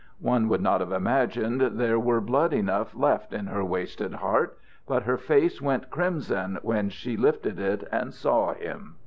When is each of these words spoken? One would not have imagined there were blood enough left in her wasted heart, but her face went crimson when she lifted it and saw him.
One 0.21 0.49
would 0.49 0.61
not 0.63 0.79
have 0.81 0.91
imagined 0.91 1.61
there 1.61 1.99
were 1.99 2.19
blood 2.21 2.53
enough 2.53 2.95
left 2.95 3.33
in 3.33 3.45
her 3.45 3.63
wasted 3.63 4.15
heart, 4.15 4.57
but 4.87 5.03
her 5.03 5.17
face 5.19 5.61
went 5.61 5.91
crimson 5.91 6.57
when 6.63 6.89
she 6.89 7.15
lifted 7.15 7.59
it 7.59 7.87
and 7.91 8.11
saw 8.11 8.55
him. 8.55 8.95